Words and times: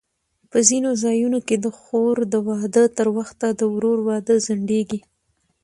په 0.51 0.57
ځینو 0.69 0.89
ځایونو 1.03 1.39
کې 1.47 1.55
د 1.65 1.67
خور 1.79 2.17
د 2.33 2.35
واده 2.47 2.83
تر 2.97 3.07
وخته 3.17 3.47
د 3.59 3.61
ورور 3.73 3.99
واده 4.09 4.35
ځنډېږي. 4.45 4.99